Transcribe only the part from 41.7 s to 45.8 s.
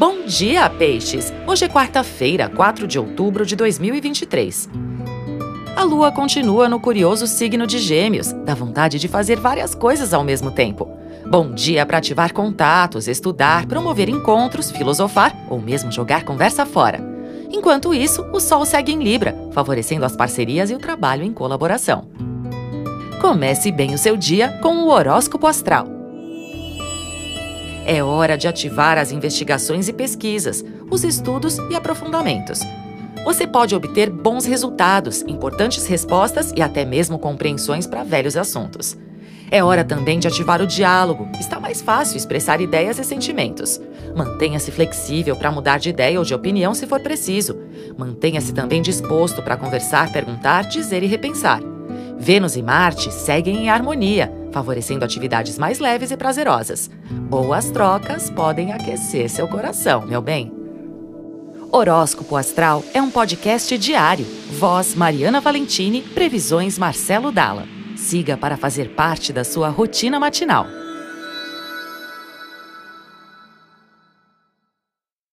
fácil expressar ideias e sentimentos. Mantenha-se flexível para mudar